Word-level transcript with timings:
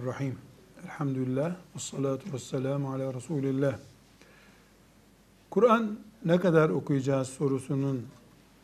Bismillahirrahmanirrahim. 0.00 0.38
Elhamdülillah. 0.84 1.50
Ve 1.50 1.78
salatu 1.78 2.32
ve 2.32 2.38
selamu 2.38 2.92
ala 2.92 3.14
Resulillah. 3.14 3.78
Kur'an 5.50 5.98
ne 6.24 6.40
kadar 6.40 6.70
okuyacağız 6.70 7.28
sorusunun 7.28 8.06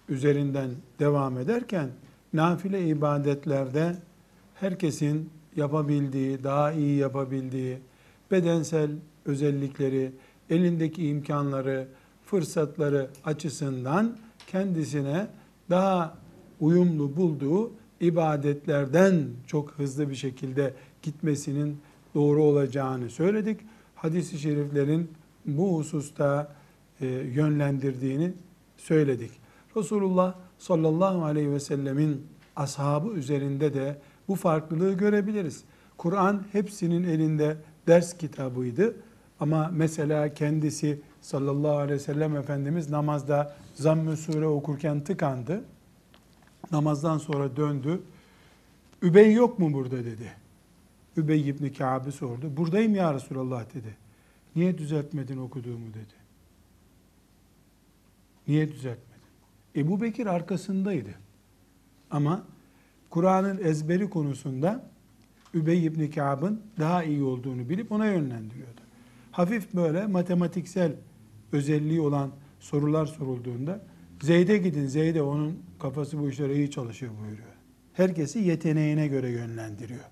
üzerinden 0.08 0.70
devam 0.98 1.38
ederken 1.38 1.90
nafile 2.32 2.86
ibadetlerde 2.86 3.96
herkesin 4.54 5.30
yapabildiği, 5.56 6.44
daha 6.44 6.72
iyi 6.72 6.98
yapabildiği 6.98 7.78
bedensel 8.30 8.90
özellikleri, 9.24 10.12
elindeki 10.50 11.08
imkanları, 11.08 11.88
fırsatları 12.24 13.10
açısından 13.24 14.16
kendisine 14.46 15.26
daha 15.70 16.18
uyumlu 16.60 17.16
bulduğu 17.16 17.72
ibadetlerden 18.00 19.28
çok 19.46 19.70
hızlı 19.70 20.10
bir 20.10 20.14
şekilde 20.14 20.74
gitmesinin 21.06 21.78
doğru 22.14 22.42
olacağını 22.42 23.10
söyledik. 23.10 23.60
Hadis-i 23.94 24.38
şeriflerin 24.38 25.10
bu 25.44 25.78
hususta 25.78 26.52
e, 27.00 27.06
yönlendirdiğini 27.06 28.32
söyledik. 28.76 29.30
Resulullah 29.76 30.34
sallallahu 30.58 31.24
aleyhi 31.24 31.50
ve 31.50 31.60
sellemin 31.60 32.26
ashabı 32.56 33.08
üzerinde 33.08 33.74
de 33.74 33.98
bu 34.28 34.34
farklılığı 34.34 34.92
görebiliriz. 34.92 35.64
Kur'an 35.96 36.44
hepsinin 36.52 37.04
elinde 37.04 37.56
ders 37.86 38.16
kitabıydı. 38.16 38.96
Ama 39.40 39.70
mesela 39.72 40.34
kendisi 40.34 41.00
sallallahu 41.20 41.76
aleyhi 41.76 42.00
ve 42.00 42.04
sellem 42.04 42.36
Efendimiz 42.36 42.90
namazda 42.90 43.56
zamm-ı 43.74 44.16
sure 44.16 44.46
okurken 44.46 45.00
tıkandı. 45.00 45.64
Namazdan 46.72 47.18
sonra 47.18 47.56
döndü. 47.56 48.00
Übey 49.02 49.32
yok 49.32 49.58
mu 49.58 49.72
burada 49.72 49.96
dedi. 49.96 50.45
Übey 51.16 51.48
ibn 51.48 51.68
Kâb'i 51.68 52.12
sordu. 52.12 52.56
Buradayım 52.56 52.94
ya 52.94 53.14
Resulallah 53.14 53.74
dedi. 53.74 53.96
Niye 54.56 54.78
düzeltmedin 54.78 55.38
okuduğumu 55.38 55.94
dedi. 55.94 56.14
Niye 58.48 58.72
düzeltmedin? 58.72 59.06
Ebu 59.76 60.00
Bekir 60.00 60.26
arkasındaydı. 60.26 61.14
Ama 62.10 62.44
Kur'an'ın 63.10 63.64
ezberi 63.64 64.10
konusunda 64.10 64.90
Übey 65.54 65.84
ibn 65.84 66.10
Kâb'ın 66.10 66.60
daha 66.78 67.04
iyi 67.04 67.22
olduğunu 67.22 67.68
bilip 67.68 67.92
ona 67.92 68.06
yönlendiriyordu. 68.06 68.80
Hafif 69.32 69.74
böyle 69.74 70.06
matematiksel 70.06 70.92
özelliği 71.52 72.00
olan 72.00 72.30
sorular 72.60 73.06
sorulduğunda 73.06 73.80
Zeyd'e 74.22 74.56
gidin, 74.56 74.86
Zeyd'e 74.86 75.22
onun 75.22 75.58
kafası 75.78 76.18
bu 76.18 76.28
işlere 76.28 76.54
iyi 76.54 76.70
çalışıyor 76.70 77.12
buyuruyor. 77.20 77.48
Herkesi 77.92 78.38
yeteneğine 78.38 79.08
göre 79.08 79.30
yönlendiriyor. 79.30 80.04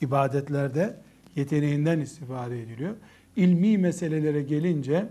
İbadetlerde 0.00 0.96
yeteneğinden 1.36 2.00
istifade 2.00 2.62
ediliyor. 2.62 2.94
İlmi 3.36 3.78
meselelere 3.78 4.42
gelince 4.42 5.08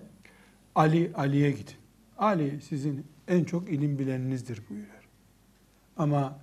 Ali, 0.75 1.11
Ali'ye 1.15 1.51
gidin. 1.51 1.75
Ali 2.17 2.61
sizin 2.61 3.05
en 3.27 3.43
çok 3.43 3.69
ilim 3.69 3.99
bileninizdir 3.99 4.61
buyuruyor. 4.69 5.03
Ama 5.97 6.39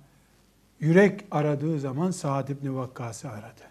yürek 0.79 1.25
aradığı 1.31 1.79
zaman 1.79 2.11
Sa'd 2.11 2.47
ibn 2.47 2.75
Vakkas'ı 2.75 3.29
aradı. 3.29 3.61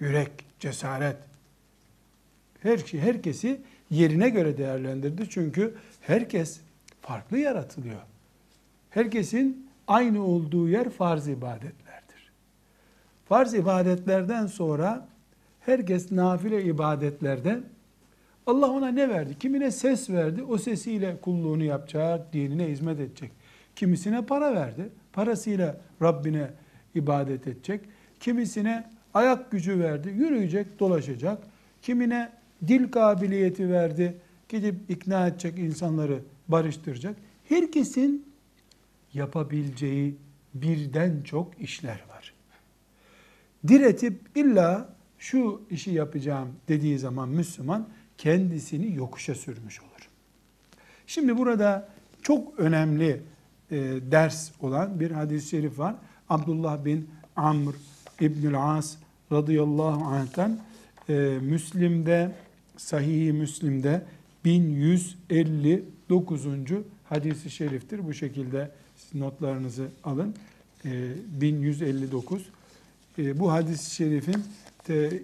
Yürek, 0.00 0.32
cesaret. 0.60 1.16
Her 2.60 2.78
şey, 2.78 3.00
herkesi 3.00 3.60
yerine 3.90 4.28
göre 4.28 4.58
değerlendirdi. 4.58 5.26
Çünkü 5.30 5.74
herkes 6.00 6.60
farklı 7.00 7.38
yaratılıyor. 7.38 8.00
Herkesin 8.90 9.70
aynı 9.86 10.24
olduğu 10.24 10.68
yer 10.68 10.90
farz 10.90 11.28
ibadetlerdir. 11.28 11.91
Farz 13.32 13.54
ibadetlerden 13.54 14.46
sonra 14.46 15.08
herkes 15.60 16.12
nafile 16.12 16.64
ibadetlerde 16.64 17.60
Allah 18.46 18.70
ona 18.70 18.88
ne 18.88 19.08
verdi? 19.08 19.38
Kimine 19.38 19.70
ses 19.70 20.10
verdi, 20.10 20.42
o 20.42 20.58
sesiyle 20.58 21.16
kulluğunu 21.20 21.64
yapacak, 21.64 22.32
dinine 22.32 22.68
hizmet 22.68 23.00
edecek. 23.00 23.30
Kimisine 23.76 24.26
para 24.26 24.54
verdi, 24.54 24.88
parasıyla 25.12 25.80
Rabbine 26.02 26.50
ibadet 26.94 27.46
edecek. 27.46 27.80
Kimisine 28.20 28.90
ayak 29.14 29.50
gücü 29.50 29.80
verdi, 29.80 30.08
yürüyecek, 30.08 30.80
dolaşacak. 30.80 31.38
Kimine 31.82 32.32
dil 32.68 32.90
kabiliyeti 32.90 33.70
verdi, 33.70 34.14
gidip 34.48 34.74
ikna 34.88 35.26
edecek 35.26 35.58
insanları 35.58 36.18
barıştıracak. 36.48 37.16
Herkesin 37.48 38.26
yapabileceği 39.12 40.16
birden 40.54 41.22
çok 41.22 41.60
işler 41.60 42.04
var. 42.08 42.31
Diretip 43.68 44.20
illa 44.34 44.88
şu 45.18 45.62
işi 45.70 45.90
yapacağım 45.90 46.48
dediği 46.68 46.98
zaman 46.98 47.28
Müslüman 47.28 47.88
kendisini 48.18 48.96
yokuşa 48.96 49.34
sürmüş 49.34 49.80
olur. 49.80 50.08
Şimdi 51.06 51.38
burada 51.38 51.88
çok 52.22 52.58
önemli 52.58 53.22
e, 53.70 53.76
ders 54.10 54.50
olan 54.60 55.00
bir 55.00 55.10
hadis-i 55.10 55.48
şerif 55.48 55.78
var. 55.78 55.94
Abdullah 56.28 56.84
bin 56.84 57.08
Amr 57.36 57.74
İbnül 58.20 58.76
As 58.76 58.96
radıyallahu 59.32 60.04
anh'tan 60.04 60.58
e, 61.08 61.12
Müslim'de, 61.42 62.34
Sahih-i 62.76 63.32
Müslim'de 63.32 64.02
1159. 64.44 66.46
hadisi 67.08 67.50
şeriftir. 67.50 68.06
Bu 68.06 68.14
şekilde 68.14 68.70
notlarınızı 69.14 69.88
alın. 70.04 70.34
E, 70.84 71.12
1159. 71.40 72.42
E, 73.18 73.38
bu 73.38 73.52
hadis-i 73.52 73.94
şerifin 73.94 74.44
de 74.88 75.22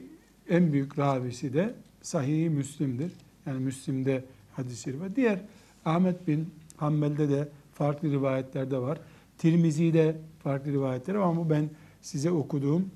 en 0.48 0.72
büyük 0.72 0.98
ravisi 0.98 1.52
de 1.54 1.74
Sahih-i 2.02 2.50
Müslim'dir. 2.50 3.12
Yani 3.46 3.60
Müslim'de 3.60 4.24
hadis-i 4.52 4.82
şerif 4.82 5.00
var. 5.00 5.16
Diğer 5.16 5.40
Ahmet 5.84 6.26
bin 6.26 6.50
Hanbel'de 6.76 7.28
de 7.28 7.48
farklı 7.74 8.10
rivayetlerde 8.12 8.78
var. 8.78 9.00
Tirmizi'de 9.38 10.16
farklı 10.42 10.72
rivayetler 10.72 11.14
var 11.14 11.26
ama 11.26 11.50
ben 11.50 11.70
size 12.02 12.30
okuduğum 12.30 12.90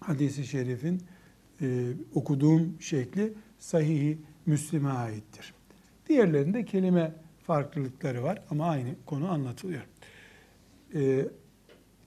hadisi 0.00 0.46
şerifin 0.46 1.02
e, 1.60 1.92
okuduğum 2.14 2.76
şekli 2.80 3.32
Sahih-i 3.58 4.18
Müslim'e 4.46 4.88
aittir. 4.90 5.54
Diğerlerinde 6.08 6.64
kelime 6.64 7.12
farklılıkları 7.46 8.22
var 8.22 8.42
ama 8.50 8.66
aynı 8.66 8.88
konu 9.06 9.30
anlatılıyor. 9.30 9.82
Ee, 10.94 11.26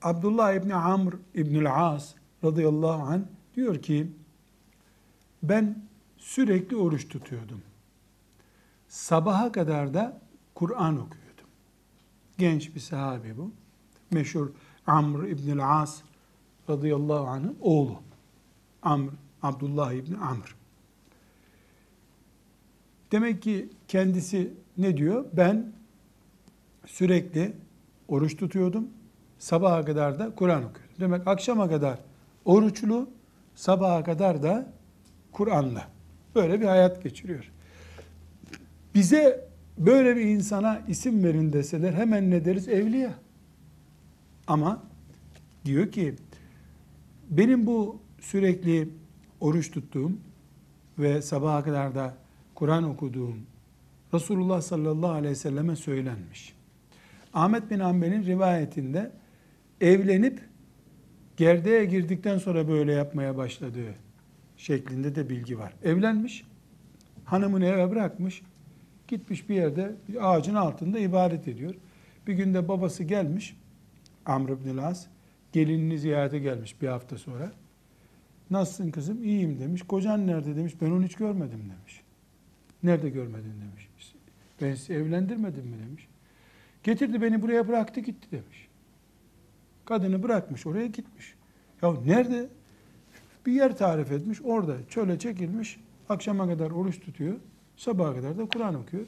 Abdullah 0.02 0.52
İbni 0.52 0.74
Amr 0.74 1.14
İbnül 1.34 1.74
As 1.74 2.14
radıyallahu 2.44 3.02
anh 3.02 3.22
diyor 3.54 3.82
ki 3.82 4.12
ben 5.42 5.82
sürekli 6.18 6.76
oruç 6.76 7.08
tutuyordum. 7.08 7.62
Sabaha 8.88 9.52
kadar 9.52 9.94
da 9.94 10.20
Kur'an 10.54 10.94
okuyordum. 10.94 11.46
Genç 12.38 12.74
bir 12.74 12.80
sahabi 12.80 13.36
bu. 13.36 13.52
Meşhur 14.10 14.50
Amr 14.86 15.24
İbnül 15.24 15.80
As 15.80 16.02
radıyallahu 16.70 17.26
anh'ın 17.26 17.56
oğlu. 17.60 18.02
Amr, 18.82 19.10
Abdullah 19.42 19.92
İbni 19.92 20.16
Amr. 20.16 20.56
Demek 23.12 23.42
ki 23.42 23.68
kendisi 23.88 24.54
ne 24.78 24.96
diyor? 24.96 25.24
Ben 25.32 25.72
sürekli 26.86 27.52
oruç 28.08 28.36
tutuyordum. 28.36 28.88
Sabaha 29.40 29.84
kadar 29.84 30.18
da 30.18 30.34
Kur'an 30.34 30.58
okuyordum. 30.58 30.94
Demek 31.00 31.26
akşama 31.26 31.68
kadar 31.68 31.98
oruçlu, 32.44 33.10
sabaha 33.54 34.04
kadar 34.04 34.42
da 34.42 34.72
Kur'an'la. 35.32 35.88
Böyle 36.34 36.60
bir 36.60 36.66
hayat 36.66 37.02
geçiriyor. 37.02 37.50
Bize 38.94 39.48
böyle 39.78 40.16
bir 40.16 40.22
insana 40.22 40.82
isim 40.88 41.24
verin 41.24 41.52
deseler 41.52 41.92
hemen 41.92 42.30
ne 42.30 42.44
deriz? 42.44 42.68
Evliya. 42.68 43.14
Ama 44.46 44.82
diyor 45.64 45.92
ki 45.92 46.14
benim 47.30 47.66
bu 47.66 48.00
sürekli 48.20 48.88
oruç 49.40 49.70
tuttuğum 49.70 50.12
ve 50.98 51.22
sabaha 51.22 51.64
kadar 51.64 51.94
da 51.94 52.14
Kur'an 52.54 52.84
okuduğum 52.84 53.36
Resulullah 54.14 54.60
sallallahu 54.60 55.12
aleyhi 55.12 55.32
ve 55.32 55.34
selleme 55.34 55.76
söylenmiş. 55.76 56.54
Ahmet 57.34 57.70
bin 57.70 57.80
Hanbel'in 57.80 58.24
rivayetinde 58.24 59.19
evlenip 59.80 60.40
gerdeğe 61.36 61.84
girdikten 61.84 62.38
sonra 62.38 62.68
böyle 62.68 62.92
yapmaya 62.92 63.36
başladığı 63.36 63.94
şeklinde 64.56 65.14
de 65.14 65.28
bilgi 65.28 65.58
var. 65.58 65.72
Evlenmiş, 65.84 66.44
hanımını 67.24 67.66
eve 67.66 67.90
bırakmış, 67.90 68.42
gitmiş 69.08 69.48
bir 69.48 69.54
yerde 69.54 69.92
bir 70.08 70.30
ağacın 70.30 70.54
altında 70.54 70.98
ibadet 70.98 71.48
ediyor. 71.48 71.74
Bir 72.26 72.34
günde 72.34 72.68
babası 72.68 73.04
gelmiş, 73.04 73.56
Amr 74.26 74.48
ibn 74.48 74.78
As, 74.78 75.06
gelinini 75.52 75.98
ziyarete 75.98 76.38
gelmiş 76.38 76.82
bir 76.82 76.88
hafta 76.88 77.18
sonra. 77.18 77.52
Nasılsın 78.50 78.90
kızım? 78.90 79.24
İyiyim 79.24 79.60
demiş. 79.60 79.82
Kocan 79.82 80.26
nerede 80.26 80.56
demiş. 80.56 80.74
Ben 80.80 80.90
onu 80.90 81.04
hiç 81.04 81.14
görmedim 81.14 81.60
demiş. 81.60 82.00
Nerede 82.82 83.10
görmedin 83.10 83.54
demiş. 83.60 83.88
Ben 84.62 84.74
sizi 84.74 84.92
evlendirmedim 84.92 85.66
mi 85.66 85.76
demiş. 85.86 86.08
Getirdi 86.82 87.22
beni 87.22 87.42
buraya 87.42 87.68
bıraktı 87.68 88.00
gitti 88.00 88.28
demiş. 88.32 88.69
Kadını 89.90 90.22
bırakmış 90.22 90.66
oraya 90.66 90.86
gitmiş. 90.86 91.34
Ya 91.82 91.92
nerede? 92.06 92.48
Bir 93.46 93.52
yer 93.52 93.76
tarif 93.76 94.12
etmiş. 94.12 94.38
Orada 94.44 94.76
çöle 94.88 95.18
çekilmiş. 95.18 95.80
Akşama 96.08 96.48
kadar 96.48 96.70
oruç 96.70 97.00
tutuyor. 97.00 97.34
Sabaha 97.76 98.14
kadar 98.14 98.38
da 98.38 98.46
Kur'an 98.46 98.74
okuyor. 98.74 99.06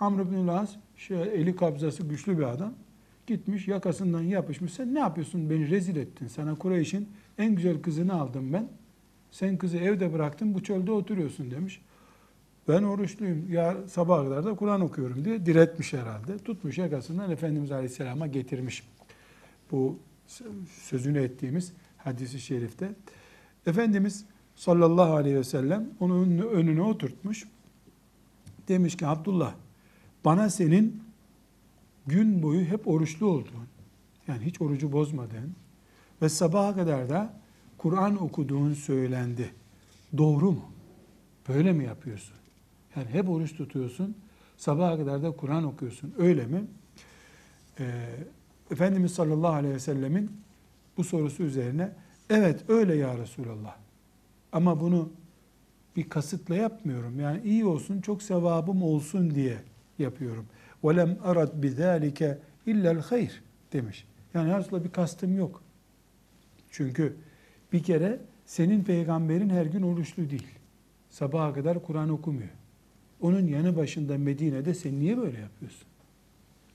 Amr 0.00 0.20
ibn 0.20 0.48
Las 0.48 0.76
şey, 0.96 1.22
eli 1.22 1.56
kabzası 1.56 2.02
güçlü 2.02 2.38
bir 2.38 2.42
adam. 2.42 2.74
Gitmiş 3.26 3.68
yakasından 3.68 4.22
yapışmış. 4.22 4.72
Sen 4.72 4.94
ne 4.94 4.98
yapıyorsun? 4.98 5.50
Beni 5.50 5.70
rezil 5.70 5.96
ettin. 5.96 6.26
Sana 6.26 6.54
Kureyş'in 6.54 7.08
en 7.38 7.54
güzel 7.54 7.82
kızını 7.82 8.20
aldım 8.20 8.52
ben. 8.52 8.68
Sen 9.30 9.56
kızı 9.56 9.76
evde 9.76 10.12
bıraktın 10.12 10.54
bu 10.54 10.62
çölde 10.62 10.92
oturuyorsun 10.92 11.50
demiş. 11.50 11.82
Ben 12.68 12.82
oruçluyum. 12.82 13.52
Ya 13.52 13.76
sabaha 13.88 14.24
kadar 14.24 14.44
da 14.44 14.54
Kur'an 14.54 14.80
okuyorum 14.80 15.24
diye 15.24 15.46
diretmiş 15.46 15.92
herhalde. 15.92 16.38
Tutmuş 16.38 16.78
yakasından 16.78 17.30
Efendimiz 17.30 17.72
Aleyhisselam'a 17.72 18.26
getirmiş. 18.26 18.88
Bu 19.70 19.98
sözünü 20.82 21.18
ettiğimiz 21.18 21.72
hadisi 21.96 22.40
şerifte. 22.40 22.94
Efendimiz 23.66 24.24
sallallahu 24.56 25.14
aleyhi 25.14 25.36
ve 25.36 25.44
sellem 25.44 25.90
onu 26.00 26.22
önüne, 26.22 26.42
önüne 26.42 26.82
oturtmuş. 26.82 27.48
Demiş 28.68 28.96
ki 28.96 29.06
Abdullah 29.06 29.54
bana 30.24 30.50
senin 30.50 31.02
gün 32.06 32.42
boyu 32.42 32.64
hep 32.64 32.88
oruçlu 32.88 33.26
olduğun, 33.26 33.68
yani 34.28 34.44
hiç 34.44 34.60
orucu 34.60 34.92
bozmadığın 34.92 35.54
ve 36.22 36.28
sabaha 36.28 36.74
kadar 36.74 37.08
da 37.08 37.40
Kur'an 37.78 38.22
okuduğun 38.22 38.74
söylendi. 38.74 39.50
Doğru 40.16 40.52
mu? 40.52 40.72
Böyle 41.48 41.72
mi 41.72 41.84
yapıyorsun? 41.84 42.36
Yani 42.96 43.08
hep 43.08 43.28
oruç 43.28 43.56
tutuyorsun, 43.56 44.16
sabaha 44.56 44.96
kadar 44.96 45.22
da 45.22 45.30
Kur'an 45.30 45.64
okuyorsun. 45.64 46.14
Öyle 46.18 46.46
mi? 46.46 46.64
Ee, 47.80 48.08
Efendimiz 48.71 49.13
sallallahu 49.13 49.53
aleyhi 49.53 49.75
ve 49.75 49.79
sellemin 49.79 50.31
bu 50.97 51.03
sorusu 51.03 51.43
üzerine 51.43 51.91
evet 52.29 52.69
öyle 52.69 52.95
ya 52.95 53.17
Resulallah. 53.17 53.75
Ama 54.51 54.79
bunu 54.79 55.09
bir 55.95 56.09
kasıtla 56.09 56.55
yapmıyorum. 56.55 57.19
Yani 57.19 57.41
iyi 57.43 57.65
olsun, 57.65 58.01
çok 58.01 58.23
sevabım 58.23 58.83
olsun 58.83 59.35
diye 59.35 59.57
yapıyorum. 59.99 60.45
وَلَمْ 60.83 61.17
اَرَدْ 61.17 61.61
بِذَٰلِكَ 61.61 62.37
اِلَّا 62.67 62.99
الْخَيْرِ 62.99 63.31
demiş. 63.73 64.05
Yani 64.33 64.53
aslında 64.53 64.83
bir 64.83 64.91
kastım 64.91 65.37
yok. 65.37 65.61
Çünkü 66.71 67.15
bir 67.73 67.83
kere 67.83 68.19
senin 68.45 68.83
peygamberin 68.83 69.49
her 69.49 69.65
gün 69.65 69.81
oruçlu 69.81 70.29
değil. 70.29 70.47
Sabaha 71.09 71.53
kadar 71.53 71.83
Kur'an 71.83 72.09
okumuyor. 72.09 72.49
Onun 73.21 73.47
yanı 73.47 73.77
başında 73.77 74.17
Medine'de 74.17 74.73
sen 74.73 74.99
niye 74.99 75.17
böyle 75.17 75.39
yapıyorsun? 75.39 75.87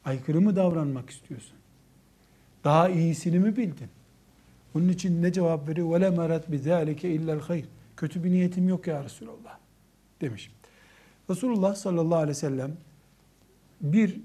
Aykırı 0.05 0.41
mı 0.41 0.57
davranmak 0.57 1.11
istiyorsun? 1.11 1.57
Daha 2.65 2.89
iyisini 2.89 3.39
mi 3.39 3.57
bildin? 3.57 3.89
Onun 4.75 4.89
için 4.89 5.23
ne 5.23 5.33
cevap 5.33 5.69
veriyor? 5.69 5.89
وَلَمْ 5.89 6.15
اَرَدْ 6.15 6.43
بِذَٰلِكَ 6.43 7.01
اِلَّا 7.01 7.41
الْخَيْرِ 7.41 7.65
Kötü 7.97 8.25
bir 8.25 8.31
niyetim 8.31 8.69
yok 8.69 8.87
ya 8.87 9.05
Resulallah 9.05 9.59
demiş. 10.21 10.51
Resulullah 11.31 11.75
sallallahu 11.75 12.19
aleyhi 12.19 12.31
ve 12.31 12.35
sellem 12.35 12.77
bir 13.81 14.21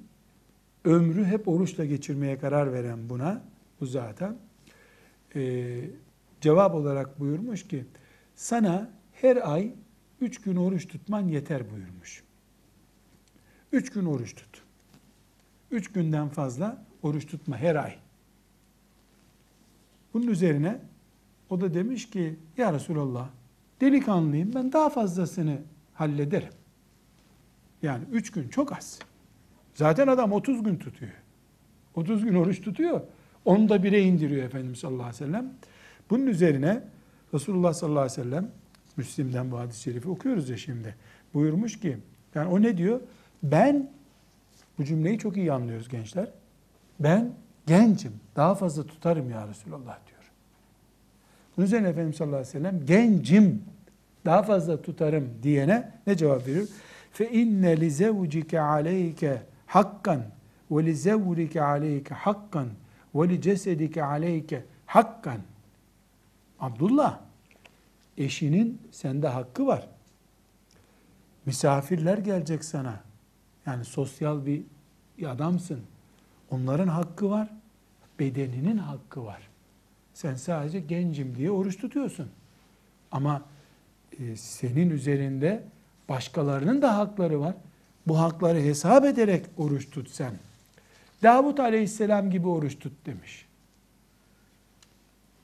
ömrü 0.86 1.25
hep 1.25 1.48
oruçla 1.48 1.86
geçirmeye 1.86 2.40
karar 2.40 2.74
veren 2.74 3.10
buna, 3.10 3.42
bu 3.81 3.86
zaten 3.86 4.38
e, 5.36 5.81
cevap 6.42 6.75
olarak 6.75 7.19
buyurmuş 7.19 7.68
ki 7.68 7.86
sana 8.36 8.90
her 9.12 9.51
ay 9.54 9.74
üç 10.22 10.42
gün 10.42 10.56
oruç 10.56 10.88
tutman 10.88 11.28
yeter 11.28 11.72
buyurmuş. 11.72 12.24
Üç 13.72 13.90
gün 13.90 14.06
oruç 14.06 14.36
tut. 14.36 14.63
Üç 15.72 15.92
günden 15.92 16.30
fazla 16.30 16.86
oruç 17.04 17.28
tutma 17.28 17.57
her 17.57 17.75
ay. 17.75 17.95
Bunun 20.19 20.26
üzerine 20.26 20.79
o 21.50 21.61
da 21.61 21.75
demiş 21.75 22.11
ki 22.11 22.37
ya 22.56 22.73
Resulallah 22.73 23.29
delikanlıyım 23.81 24.55
ben 24.55 24.73
daha 24.73 24.91
fazlasını 24.91 25.59
hallederim. 25.94 26.53
Yani 27.82 28.05
üç 28.12 28.31
gün 28.31 28.49
çok 28.49 28.73
az. 28.73 28.99
Zaten 29.75 30.06
adam 30.06 30.32
30 30.32 30.62
gün 30.62 30.76
tutuyor. 30.76 31.12
30 31.94 32.25
gün 32.25 32.35
oruç 32.35 32.62
tutuyor. 32.62 33.00
Onu 33.44 33.69
da 33.69 33.82
bire 33.82 34.03
indiriyor 34.03 34.43
Efendimiz 34.43 34.79
sallallahu 34.79 35.03
aleyhi 35.03 35.23
ve 35.23 35.26
sellem. 35.26 35.53
Bunun 36.11 36.26
üzerine 36.26 36.82
Resulullah 37.35 37.73
sallallahu 37.73 38.00
aleyhi 38.00 38.20
ve 38.20 38.25
sellem 38.25 38.50
Müslim'den 38.97 39.50
bu 39.50 39.59
hadis-i 39.59 39.82
şerifi 39.82 40.09
okuyoruz 40.09 40.49
ya 40.49 40.56
şimdi. 40.56 40.94
Buyurmuş 41.35 41.81
ki 41.81 41.99
yani 42.35 42.49
o 42.49 42.62
ne 42.62 42.76
diyor? 42.76 43.00
Ben 43.43 43.91
bu 44.79 44.85
cümleyi 44.85 45.19
çok 45.19 45.37
iyi 45.37 45.53
anlıyoruz 45.53 45.88
gençler. 45.88 46.29
Ben 47.00 47.32
gencim. 47.69 48.12
Daha 48.37 48.55
fazla 48.55 48.87
tutarım 48.87 49.31
ya 49.31 49.49
Resulallah 49.49 49.99
diyor. 50.06 50.32
Bunun 51.56 51.67
üzerine 51.67 51.88
Efendimiz 51.88 52.17
sallallahu 52.17 52.37
aleyhi 52.37 52.55
ve 52.55 52.59
sellem 52.59 52.87
gencim 52.87 53.65
daha 54.25 54.43
fazla 54.43 54.82
tutarım 54.82 55.31
diyene 55.43 55.93
ne 56.06 56.17
cevap 56.17 56.47
veriyor? 56.47 56.67
Fe 57.13 57.31
inne 57.31 57.81
li 57.81 57.91
zevcike 57.91 58.60
aleyke 58.60 59.43
hakkan 59.67 60.22
ve 60.70 60.87
li 60.87 60.94
zevrike 60.94 61.63
aleyke 61.63 62.15
hakkan 62.15 62.69
ve 63.15 63.29
li 63.29 63.43
cesedike 63.43 64.05
aleyke 64.05 64.65
hakkan. 64.87 65.39
Abdullah, 66.60 67.19
eşinin 68.19 68.82
sende 68.91 69.29
hakkı 69.29 69.67
var. 69.67 69.89
Misafirler 71.46 72.19
gelecek 72.19 72.65
sana. 72.65 73.01
Yani 73.67 73.84
sosyal 73.84 74.46
bir 74.46 74.63
adamsın. 75.27 75.81
Onların 76.51 76.89
hakkı 76.89 77.31
var. 77.31 77.48
Bedeninin 78.19 78.79
hakkı 78.79 79.25
var. 79.25 79.48
Sen 80.15 80.34
sadece 80.34 80.81
gencim 80.81 81.37
diye 81.37 81.51
oruç 81.51 81.79
tutuyorsun. 81.79 82.29
Ama 83.13 83.43
e, 84.19 84.37
senin 84.37 84.91
üzerinde 84.91 85.63
başkalarının 86.08 86.82
da 86.82 86.98
hakları 86.98 87.41
var. 87.41 87.55
Bu 88.06 88.19
hakları 88.19 88.58
hesap 88.58 89.05
ederek 89.05 89.46
oruç 89.56 89.91
tut 89.91 90.10
sen. 90.10 90.32
Davut 91.22 91.60
aleyhisselam 91.60 92.31
gibi 92.31 92.48
oruç 92.48 92.79
tut 92.79 92.93
demiş. 93.06 93.46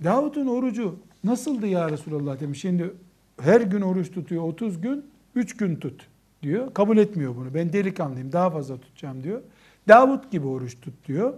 Davut'un 0.05 0.47
orucu 0.47 0.99
nasıldı 1.25 1.67
ya 1.67 1.91
Resulallah 1.91 2.41
demiş. 2.41 2.61
Şimdi 2.61 2.95
her 3.41 3.61
gün 3.61 3.81
oruç 3.81 4.13
tutuyor 4.13 4.43
30 4.43 4.81
gün, 4.81 5.05
3 5.35 5.57
gün 5.57 5.77
tut 5.77 6.07
diyor. 6.43 6.75
Kabul 6.75 6.99
etmiyor 6.99 7.37
bunu. 7.37 7.55
Ben 7.55 7.73
delikanlıyım 7.73 8.33
daha 8.33 8.51
fazla 8.51 8.81
tutacağım 8.81 9.23
diyor. 9.23 9.43
Davut 9.89 10.31
gibi 10.31 10.47
oruç 10.47 10.81
tut 10.81 10.95
diyor. 11.09 11.35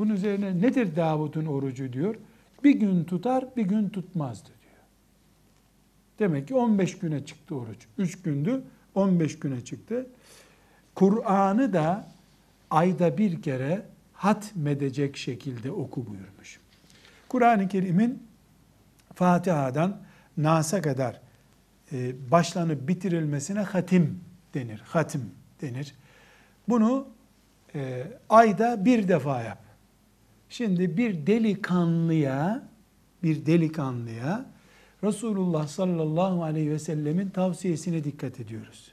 Bunun 0.00 0.14
üzerine 0.14 0.60
nedir 0.60 0.96
Davut'un 0.96 1.46
orucu 1.46 1.92
diyor. 1.92 2.14
Bir 2.64 2.70
gün 2.70 3.04
tutar, 3.04 3.44
bir 3.56 3.62
gün 3.62 3.88
tutmazdı 3.88 4.48
diyor. 4.48 4.82
Demek 6.18 6.48
ki 6.48 6.54
15 6.54 6.98
güne 6.98 7.24
çıktı 7.24 7.54
oruç. 7.54 7.86
3 7.98 8.22
gündü, 8.22 8.62
15 8.94 9.38
güne 9.38 9.64
çıktı. 9.64 10.06
Kur'an'ı 10.94 11.72
da 11.72 12.08
ayda 12.70 13.18
bir 13.18 13.42
kere 13.42 13.82
hatmedecek 14.12 15.16
şekilde 15.16 15.70
oku 15.70 16.06
buyurmuş. 16.06 16.60
Kur'an-ı 17.28 17.68
Kerim'in 17.68 18.22
Fatiha'dan 19.14 20.00
Nas'a 20.36 20.82
kadar 20.82 21.20
e, 21.92 22.30
başlanıp 22.30 22.88
bitirilmesine 22.88 23.60
hatim 23.60 24.20
denir. 24.54 24.82
Hatim 24.84 25.30
denir. 25.60 25.94
Bunu 26.68 27.08
e, 27.74 28.06
ayda 28.28 28.84
bir 28.84 29.08
defa 29.08 29.42
yap. 29.42 29.69
Şimdi 30.50 30.96
bir 30.96 31.26
delikanlıya, 31.26 32.62
bir 33.22 33.46
delikanlıya 33.46 34.46
Resulullah 35.04 35.66
sallallahu 35.66 36.44
aleyhi 36.44 36.70
ve 36.70 36.78
sellemin 36.78 37.30
tavsiyesine 37.30 38.04
dikkat 38.04 38.40
ediyoruz. 38.40 38.92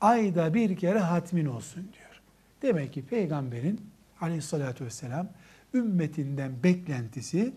Ayda 0.00 0.54
bir 0.54 0.76
kere 0.76 0.98
hatmin 0.98 1.46
olsun 1.46 1.82
diyor. 1.82 2.20
Demek 2.62 2.92
ki 2.92 3.06
peygamberin 3.06 3.80
aleyhissalatü 4.20 4.84
vesselam 4.84 5.28
ümmetinden 5.74 6.52
beklentisi 6.64 7.52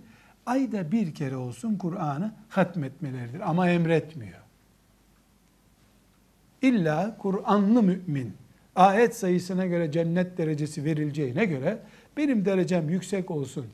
ayda 0.46 0.92
bir 0.92 1.16
kere 1.16 1.36
olsun 1.36 1.76
Kur'an'ı 1.76 2.34
hatmetmeleridir. 2.50 3.50
Ama 3.50 3.70
emretmiyor. 3.70 4.40
İlla 6.62 7.18
Kur'anlı 7.18 7.84
mümin 7.84 8.34
ayet 8.76 9.16
sayısına 9.16 9.66
göre 9.66 9.92
cennet 9.92 10.38
derecesi 10.38 10.84
verileceğine 10.84 11.46
göre 11.46 11.80
benim 12.18 12.46
derecem 12.46 12.90
yüksek 12.90 13.32
olsun 13.32 13.66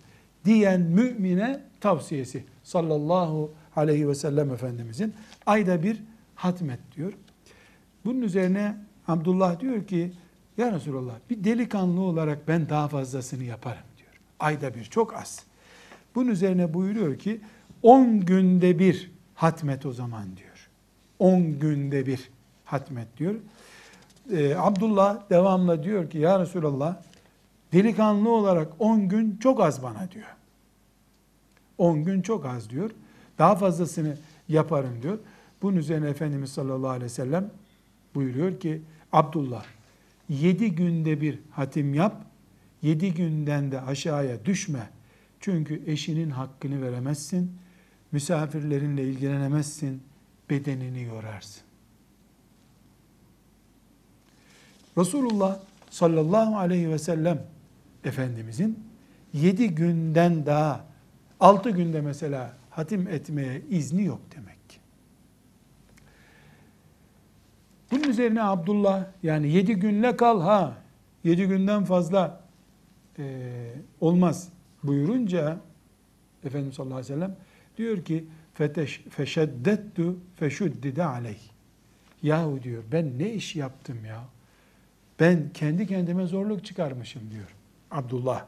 diyen 0.46 0.82
mümine 0.82 1.62
tavsiyesi 1.80 2.44
sallallahu 2.64 3.52
aleyhi 3.76 4.08
ve 4.08 4.16
sellem 4.16 4.52
Efendimizin 4.52 5.14
ayda 5.46 5.84
bir 5.84 6.04
hatmet 6.36 6.80
diyor. 6.96 7.14
Bunun 8.06 8.22
üzerine 8.22 8.78
Abdullah 9.08 9.60
diyor 9.60 9.88
ki 9.88 10.12
ya 10.58 10.72
Resulallah 10.72 11.16
bir 11.30 11.44
delikanlı 11.44 12.02
olarak 12.02 12.48
ben 12.48 12.70
daha 12.70 12.88
fazlasını 12.88 13.44
yaparım 13.44 13.84
diyor. 13.98 14.12
Ayda 14.40 14.76
bir 14.76 14.84
çok 14.84 15.14
az. 15.16 15.44
Bunun 16.16 16.32
üzerine 16.32 16.74
buyuruyor 16.74 17.20
ki 17.20 17.42
10 17.82 18.20
günde 18.20 18.80
bir 18.80 19.12
hatmet 19.36 19.86
o 19.86 19.92
zaman 19.94 20.38
diyor. 20.38 20.70
10 21.20 21.60
günde 21.60 22.06
bir 22.06 22.30
hatmet 22.66 23.18
diyor. 23.18 23.36
Ee, 24.32 24.56
Abdullah 24.56 25.30
devamla 25.30 25.84
diyor 25.84 26.10
ki 26.10 26.18
ya 26.18 26.40
Resulallah 26.40 27.02
delikanlı 27.74 28.30
olarak 28.30 28.74
10 28.80 29.10
gün 29.10 29.38
çok 29.38 29.62
az 29.62 29.84
bana 29.84 30.12
diyor. 30.12 30.36
10 31.78 32.04
gün 32.04 32.22
çok 32.22 32.46
az 32.46 32.70
diyor. 32.70 32.92
Daha 33.38 33.56
fazlasını 33.56 34.18
yaparım 34.48 35.00
diyor. 35.02 35.20
Bunun 35.62 35.78
üzerine 35.78 36.10
Efendimiz 36.10 36.52
sallallahu 36.52 36.90
aleyhi 36.90 37.06
ve 37.06 37.10
sellem 37.10 37.50
buyuruyor 38.16 38.60
ki 38.60 38.82
Abdullah 39.12 39.66
7 40.30 40.76
günde 40.76 41.22
bir 41.22 41.40
hatim 41.52 41.94
yap. 41.94 42.26
7 42.82 43.14
günden 43.14 43.72
de 43.72 43.82
aşağıya 43.82 44.46
düşme. 44.46 44.90
Çünkü 45.40 45.84
eşinin 45.86 46.30
hakkını 46.30 46.82
veremezsin. 46.82 47.52
Misafirlerinle 48.12 49.04
ilgilenemezsin. 49.04 50.04
Bedenini 50.50 51.04
yorarsın. 51.04 51.64
Resulullah 54.98 55.60
sallallahu 55.90 56.58
aleyhi 56.58 56.90
ve 56.90 57.00
sellem 57.00 57.53
Efendimizin 58.04 58.80
7 59.34 59.76
günden 59.76 60.46
daha 60.46 60.86
6 61.40 61.70
günde 61.70 62.02
mesela 62.02 62.54
hatim 62.70 63.08
etmeye 63.08 63.62
izni 63.70 64.04
yok 64.04 64.22
demek 64.36 64.70
ki. 64.70 64.78
Bunun 67.92 68.04
üzerine 68.04 68.44
Abdullah 68.44 69.06
yani 69.24 69.52
7 69.52 69.74
günle 69.76 70.18
kal 70.18 70.42
ha 70.42 70.78
7 71.24 71.48
günden 71.48 71.86
fazla 71.86 72.42
e, 73.20 73.24
olmaz 74.02 74.50
buyurunca 74.84 75.60
Efendimiz 76.46 76.76
sallallahu 76.76 76.98
aleyhi 76.98 77.14
ve 77.14 77.16
sellem 77.16 77.36
diyor 77.78 78.06
ki 78.06 78.26
feteş 78.54 79.04
feşeddettu 79.10 80.18
feşuddide 80.36 81.04
aleyh. 81.04 81.40
Yahu 82.24 82.64
diyor 82.64 82.84
ben 82.92 83.20
ne 83.20 83.34
iş 83.34 83.56
yaptım 83.56 84.06
ya? 84.06 84.24
Ben 85.20 85.50
kendi 85.54 85.88
kendime 85.88 86.26
zorluk 86.26 86.66
çıkarmışım 86.66 87.32
diyor. 87.32 87.56
Abdullah 87.94 88.46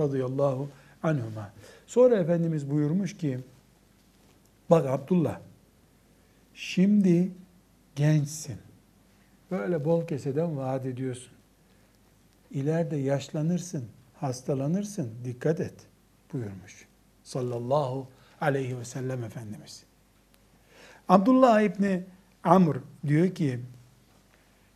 radıyallahu 0.00 0.68
anhuma. 1.02 1.52
Sonra 1.86 2.16
Efendimiz 2.16 2.70
buyurmuş 2.70 3.16
ki 3.16 3.40
bak 4.70 4.86
Abdullah 4.86 5.40
şimdi 6.54 7.32
gençsin. 7.96 8.56
Böyle 9.50 9.84
bol 9.84 10.06
keseden 10.06 10.56
vaat 10.56 10.86
ediyorsun. 10.86 11.32
İleride 12.50 12.96
yaşlanırsın, 12.96 13.84
hastalanırsın. 14.14 15.10
Dikkat 15.24 15.60
et 15.60 15.74
buyurmuş. 16.32 16.86
Sallallahu 17.22 18.08
aleyhi 18.40 18.78
ve 18.78 18.84
sellem 18.84 19.24
Efendimiz. 19.24 19.84
Abdullah 21.08 21.60
İbni 21.60 22.04
Amr 22.44 22.76
diyor 23.06 23.34
ki 23.34 23.60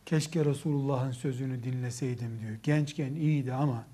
keşke 0.05 0.45
Resulullah'ın 0.45 1.11
sözünü 1.11 1.63
dinleseydim 1.63 2.39
diyor. 2.41 2.57
Gençken 2.63 3.15
iyiydi 3.15 3.53
ama 3.53 3.85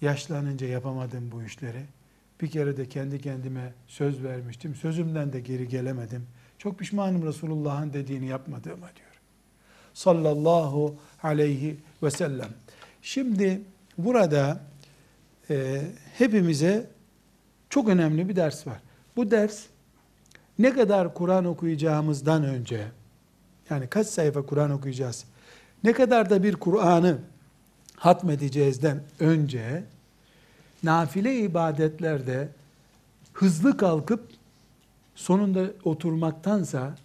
yaşlanınca 0.00 0.66
yapamadım 0.66 1.32
bu 1.32 1.42
işleri. 1.42 1.82
Bir 2.40 2.50
kere 2.50 2.76
de 2.76 2.88
kendi 2.88 3.20
kendime 3.20 3.72
söz 3.86 4.22
vermiştim. 4.22 4.74
Sözümden 4.74 5.32
de 5.32 5.40
geri 5.40 5.68
gelemedim. 5.68 6.26
Çok 6.58 6.78
pişmanım 6.78 7.26
Resulullah'ın 7.26 7.92
dediğini 7.92 8.26
yapmadığıma 8.26 8.86
diyor. 8.96 9.20
Sallallahu 9.94 10.96
aleyhi 11.22 11.76
ve 12.02 12.10
sellem. 12.10 12.48
Şimdi 13.02 13.60
burada 13.98 14.60
e, 15.50 15.82
hepimize 16.18 16.90
çok 17.70 17.88
önemli 17.88 18.28
bir 18.28 18.36
ders 18.36 18.66
var. 18.66 18.80
Bu 19.16 19.30
ders 19.30 19.64
ne 20.58 20.72
kadar 20.72 21.14
Kur'an 21.14 21.44
okuyacağımızdan 21.44 22.44
önce, 22.44 22.86
yani 23.70 23.86
kaç 23.86 24.06
sayfa 24.06 24.46
Kur'an 24.46 24.70
okuyacağız, 24.70 25.24
ne 25.84 25.92
kadar 25.92 26.30
da 26.30 26.42
bir 26.42 26.54
Kur'an'ı 26.54 27.18
hatmedeceğizden 27.96 29.02
önce, 29.20 29.84
nafile 30.82 31.38
ibadetlerde 31.38 32.48
hızlı 33.32 33.76
kalkıp 33.76 34.20
sonunda 35.14 35.66
oturmaktansa 35.84 36.96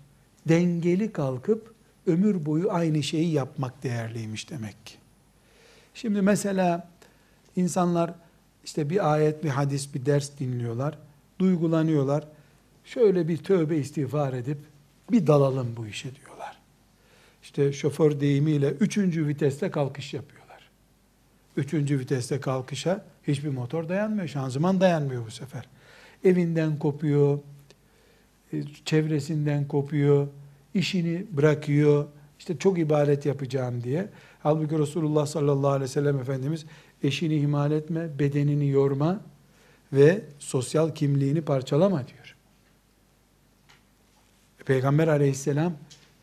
dengeli 0.48 1.12
kalkıp 1.12 1.74
ömür 2.08 2.46
boyu 2.46 2.72
aynı 2.72 3.04
şeyi 3.04 3.32
yapmak 3.32 3.84
değerliymiş 3.84 4.50
demek 4.50 4.86
ki. 4.86 4.94
Şimdi 5.94 6.22
mesela 6.22 6.90
insanlar 7.56 8.14
işte 8.64 8.90
bir 8.90 9.14
ayet, 9.14 9.44
bir 9.44 9.50
hadis, 9.50 9.94
bir 9.94 10.06
ders 10.06 10.30
dinliyorlar, 10.40 10.98
duygulanıyorlar. 11.40 12.28
Şöyle 12.86 13.28
bir 13.28 13.38
tövbe 13.38 13.78
istiğfar 13.78 14.34
edip 14.34 14.58
bir 15.12 15.28
dalalım 15.28 15.74
bu 15.78 15.88
işe 15.88 16.16
diyorlar. 16.16 16.58
İşte 17.44 17.74
şoför 17.74 18.20
deyimiyle 18.20 18.70
üçüncü 18.70 19.28
viteste 19.28 19.72
kalkış 19.72 20.14
yapıyorlar. 20.14 20.41
Üçüncü 21.58 22.00
viteste 22.00 22.40
kalkışa 22.40 23.06
hiçbir 23.28 23.50
motor 23.50 23.90
dayanmıyor, 23.90 24.28
şanzıman 24.28 24.82
dayanmıyor 24.82 25.26
bu 25.26 25.32
sefer. 25.32 25.68
Evinden 26.24 26.80
kopuyor, 26.80 27.40
e, 28.54 28.64
çevresinden 28.86 29.68
kopuyor, 29.68 30.28
işini 30.74 31.26
bırakıyor, 31.32 32.06
işte 32.40 32.58
çok 32.58 32.80
ibadet 32.80 33.26
yapacağım 33.26 33.84
diye. 33.84 34.10
Halbuki 34.44 34.80
Resulullah 34.80 35.26
sallallahu 35.26 35.72
aleyhi 35.72 35.84
ve 35.84 35.94
sellem 35.94 36.20
Efendimiz 36.20 36.66
eşini 37.04 37.36
ihmal 37.36 37.72
etme, 37.72 38.20
bedenini 38.20 38.70
yorma 38.70 39.22
ve 39.94 40.22
sosyal 40.40 40.96
kimliğini 40.96 41.42
parçalama 41.42 42.08
diyor. 42.08 42.36
Peygamber 44.66 45.08
aleyhisselam 45.08 45.74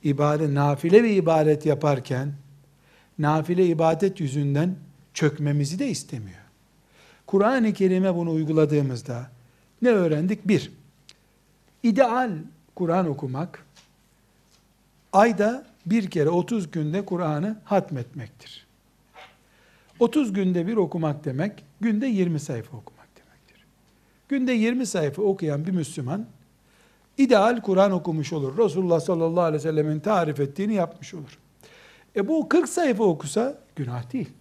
ibadet, 0.04 0.50
nafile 0.50 1.04
bir 1.04 1.16
ibadet 1.16 1.66
yaparken 1.66 2.32
nafile 3.18 3.66
ibadet 3.66 4.20
yüzünden 4.20 4.76
çökmemizi 5.18 5.78
de 5.78 5.88
istemiyor. 5.88 6.38
Kur'an-ı 7.26 7.72
Kerim'e 7.72 8.14
bunu 8.14 8.30
uyguladığımızda 8.30 9.30
ne 9.82 9.88
öğrendik? 9.88 10.48
Bir, 10.48 10.72
ideal 11.82 12.30
Kur'an 12.74 13.08
okumak 13.08 13.64
ayda 15.12 15.66
bir 15.86 16.10
kere 16.10 16.28
30 16.28 16.70
günde 16.70 17.04
Kur'an'ı 17.04 17.56
hatmetmektir. 17.64 18.66
30 20.00 20.32
günde 20.32 20.66
bir 20.66 20.76
okumak 20.76 21.24
demek, 21.24 21.64
günde 21.80 22.06
20 22.06 22.40
sayfa 22.40 22.76
okumak 22.76 23.08
demektir. 23.16 23.64
Günde 24.28 24.52
20 24.52 24.86
sayfa 24.86 25.22
okuyan 25.22 25.66
bir 25.66 25.72
Müslüman, 25.72 26.26
ideal 27.16 27.60
Kur'an 27.60 27.92
okumuş 27.92 28.32
olur. 28.32 28.58
Resulullah 28.58 29.00
sallallahu 29.00 29.44
aleyhi 29.44 29.64
ve 29.64 29.70
sellemin 29.70 30.00
tarif 30.00 30.40
ettiğini 30.40 30.74
yapmış 30.74 31.14
olur. 31.14 31.38
E 32.16 32.28
bu 32.28 32.48
40 32.48 32.68
sayfa 32.68 33.04
okusa 33.04 33.58
günah 33.76 34.12
değil. 34.12 34.37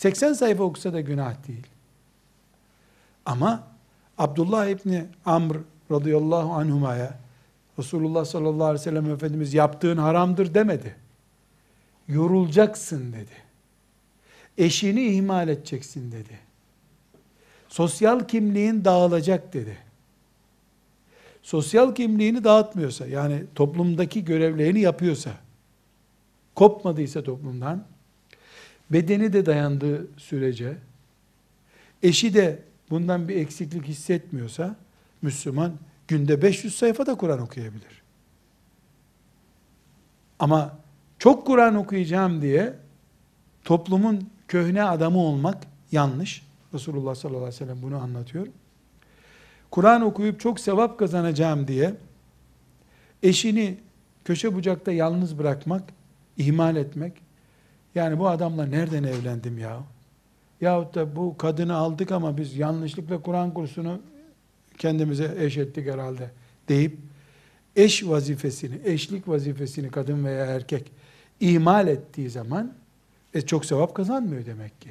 80 0.00 0.32
sayfa 0.32 0.62
okusa 0.64 0.92
da 0.92 1.00
günah 1.00 1.48
değil. 1.48 1.66
Ama 3.26 3.68
Abdullah 4.18 4.66
İbni 4.66 5.06
Amr 5.24 5.56
radıyallahu 5.90 6.52
anhumaya 6.52 7.18
Resulullah 7.78 8.24
sallallahu 8.24 8.64
aleyhi 8.64 8.80
ve 8.80 8.84
sellem 8.84 9.10
Efendimiz 9.10 9.54
yaptığın 9.54 9.96
haramdır 9.96 10.54
demedi. 10.54 10.96
Yorulacaksın 12.08 13.12
dedi. 13.12 13.32
Eşini 14.58 15.04
ihmal 15.04 15.48
edeceksin 15.48 16.12
dedi. 16.12 16.38
Sosyal 17.68 18.20
kimliğin 18.20 18.84
dağılacak 18.84 19.52
dedi. 19.52 19.78
Sosyal 21.42 21.94
kimliğini 21.94 22.44
dağıtmıyorsa, 22.44 23.06
yani 23.06 23.44
toplumdaki 23.54 24.24
görevlerini 24.24 24.80
yapıyorsa, 24.80 25.30
kopmadıysa 26.54 27.22
toplumdan, 27.22 27.84
bedeni 28.90 29.32
de 29.32 29.46
dayandığı 29.46 30.06
sürece, 30.16 30.76
eşi 32.02 32.34
de 32.34 32.58
bundan 32.90 33.28
bir 33.28 33.36
eksiklik 33.36 33.84
hissetmiyorsa, 33.84 34.76
Müslüman 35.22 35.72
günde 36.08 36.42
500 36.42 36.74
sayfa 36.74 37.06
da 37.06 37.14
Kur'an 37.14 37.40
okuyabilir. 37.40 38.02
Ama 40.38 40.78
çok 41.18 41.46
Kur'an 41.46 41.74
okuyacağım 41.74 42.42
diye 42.42 42.74
toplumun 43.64 44.30
köhne 44.48 44.82
adamı 44.82 45.18
olmak 45.18 45.62
yanlış. 45.92 46.42
Resulullah 46.74 47.14
sallallahu 47.14 47.42
aleyhi 47.44 47.54
ve 47.54 47.66
sellem 47.66 47.82
bunu 47.82 47.96
anlatıyor. 47.96 48.46
Kur'an 49.70 50.02
okuyup 50.02 50.40
çok 50.40 50.60
sevap 50.60 50.98
kazanacağım 50.98 51.68
diye 51.68 51.94
eşini 53.22 53.78
köşe 54.24 54.54
bucakta 54.54 54.92
yalnız 54.92 55.38
bırakmak, 55.38 55.82
ihmal 56.36 56.76
etmek. 56.76 57.29
Yani 57.94 58.18
bu 58.18 58.28
adamla 58.28 58.66
nereden 58.66 59.04
evlendim 59.04 59.58
ya? 59.58 59.80
Yahut 60.60 60.94
da 60.94 61.16
bu 61.16 61.36
kadını 61.36 61.76
aldık 61.76 62.12
ama 62.12 62.36
biz 62.36 62.56
yanlışlıkla 62.56 63.22
Kur'an 63.22 63.54
kursunu 63.54 64.00
kendimize 64.78 65.34
eş 65.38 65.56
ettik 65.56 65.86
herhalde 65.88 66.30
deyip 66.68 66.98
eş 67.76 68.06
vazifesini, 68.06 68.80
eşlik 68.84 69.28
vazifesini 69.28 69.90
kadın 69.90 70.24
veya 70.24 70.46
erkek 70.46 70.92
ihmal 71.40 71.88
ettiği 71.88 72.30
zaman 72.30 72.72
e, 73.34 73.40
çok 73.40 73.64
sevap 73.64 73.94
kazanmıyor 73.94 74.46
demek 74.46 74.80
ki. 74.80 74.90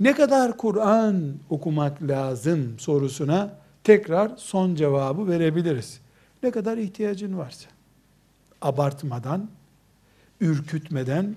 Ne 0.00 0.14
kadar 0.14 0.56
Kur'an 0.56 1.34
okumak 1.50 2.02
lazım 2.02 2.78
sorusuna 2.78 3.58
tekrar 3.84 4.36
son 4.36 4.74
cevabı 4.74 5.28
verebiliriz. 5.28 6.00
Ne 6.42 6.50
kadar 6.50 6.78
ihtiyacın 6.78 7.38
varsa. 7.38 7.68
Abartmadan, 8.62 9.48
ürkütmeden, 10.40 11.36